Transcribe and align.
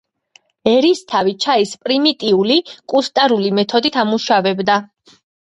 ერისთავი 0.69 1.35
ჩაის 1.45 1.73
პრიმიტიული, 1.83 2.57
კუსტარული 2.95 3.53
მეთოდით 3.61 4.01
ამუშავებდა. 4.07 4.81